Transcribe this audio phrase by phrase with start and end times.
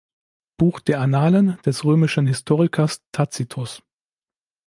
[0.57, 3.83] Buch der "Annalen" des römischen Historikers Tacitus.